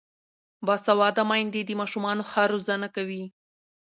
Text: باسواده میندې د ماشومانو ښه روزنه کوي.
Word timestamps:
باسواده 0.65 1.23
میندې 1.29 1.61
د 1.65 1.71
ماشومانو 1.81 2.23
ښه 2.29 2.43
روزنه 2.53 2.87
کوي. 2.95 3.23